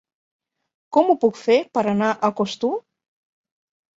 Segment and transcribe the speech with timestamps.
[0.97, 2.71] Com ho puc fer per anar a Costur?